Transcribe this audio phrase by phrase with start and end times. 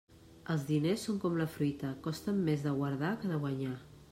[0.53, 3.79] Els diners són com la fruita, costen més de guardar que de guanyar.